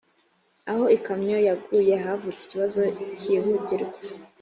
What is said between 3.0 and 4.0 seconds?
cyihutirwa